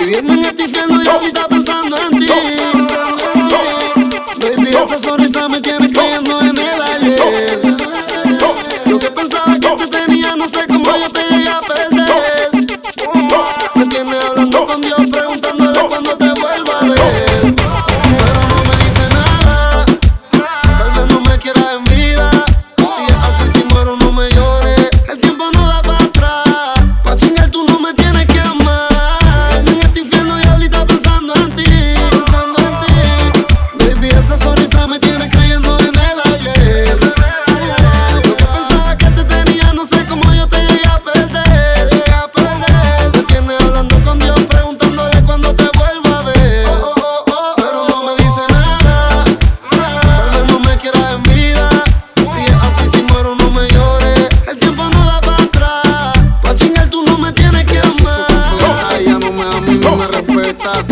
Eu 0.00 0.06
vivo 0.06 0.44
sempre 0.44 0.66
vendo 0.68 0.94
eles 0.94 1.32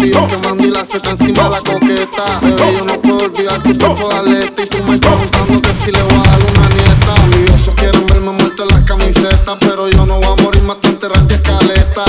olvidar 0.07 0.27
que 0.27 0.49
Mandy 0.49 0.69
la 0.69 0.85
seta 0.85 1.11
encima 1.11 1.45
de 1.45 1.51
la 1.51 1.59
coqueta. 1.59 2.41
Bebé, 2.41 2.73
yo 2.75 2.85
no 2.85 3.03
puedo 3.03 3.19
olvidar 3.27 3.63
tu 3.63 3.79
cuerpo 3.79 4.09
de 4.09 4.17
aleta 4.17 4.63
y 4.63 4.67
tú 4.67 4.83
me 4.85 4.95
estás 4.95 5.15
contando 5.15 5.63
que 5.63 5.75
si 5.75 5.91
le 5.91 6.03
voy 6.03 6.15
a 6.15 6.23
dar 6.23 6.41
una 6.41 6.69
nieta. 6.69 7.25
Envidiosos 7.25 7.75
quieren 7.75 8.07
verme 8.07 8.31
muerto 8.33 8.63
en 8.63 8.69
la 8.69 8.85
camiseta, 8.85 9.59
pero 9.59 9.89
yo 9.89 10.07
no 10.07 10.21
voy 10.21 10.39
a 10.39 10.43
morir 10.43 10.63
más 10.63 10.81
tan 10.81 11.27
que 11.27 11.35
escaleta. 11.35 12.05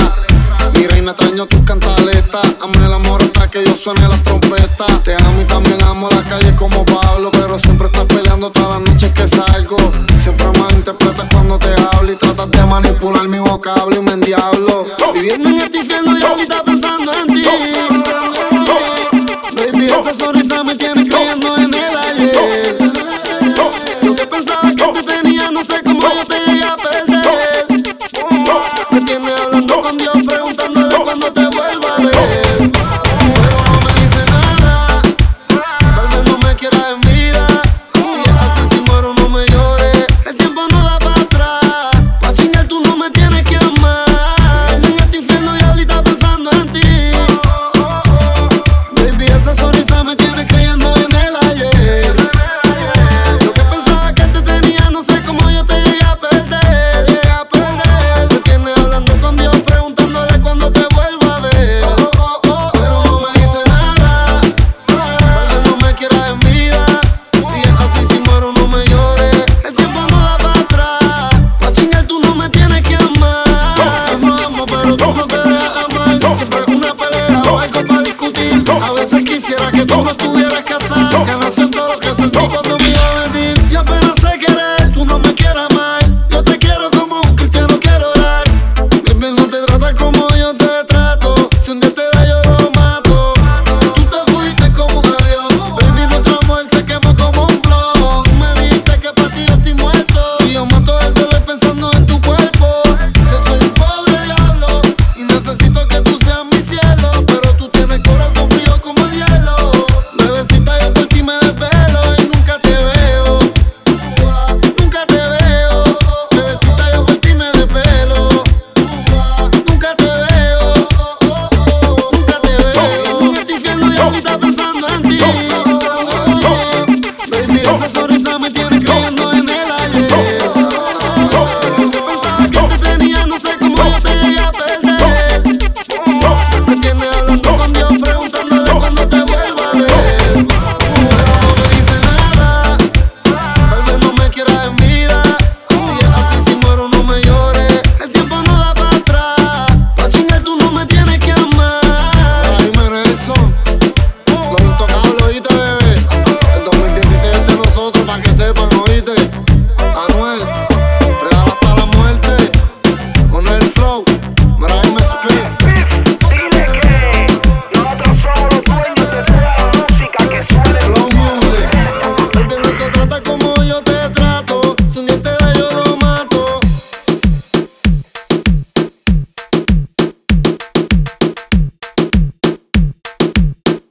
Mi 0.74 0.86
reina 0.86 1.12
extraño 1.12 1.46
tus 1.46 1.62
cantaletas, 1.62 2.46
amé 2.60 2.86
el 2.86 2.92
amor 2.92 3.22
hasta 3.22 3.50
que 3.50 3.64
yo 3.64 3.76
suene 3.76 4.06
las 4.06 4.22
trompetas. 4.22 5.02
Te 5.02 5.14
amo 5.14 5.40
y 5.40 5.44
también 5.44 5.82
amo 5.82 6.08
la 6.10 6.22
calle 6.22 6.54
como 6.54 6.84
Pablo, 6.84 7.30
pero 7.32 7.58
siempre 7.58 7.86
estás 7.86 8.04
peleando 8.04 8.50
todas 8.50 8.80
las 8.80 8.90
noches 8.90 9.12
que 9.12 9.26
salgo. 9.26 9.76
Siempre 10.18 10.46
malinterpretas 10.58 11.26
cuando 11.32 11.58
te 11.58 11.74
hablo 11.74 12.12
y 12.12 12.16
tratas 12.16 12.50
de 12.50 12.64
manipular 12.64 13.26
mi 13.28 13.38
vocablo 13.38 13.96
y 13.96 14.02
me 14.02 14.12
endiablo. 14.12 14.86
Viviendo 15.14 15.48
en 15.48 15.60
el 15.62 15.74
infierno 15.74 16.18
y 16.18 16.22
ahorita 16.22 16.62
pensando 16.62 17.12
en 17.12 17.27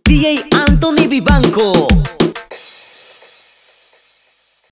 DJ 0.08 0.48
Anthony 0.54 1.06
Vivanco. 1.06 2.17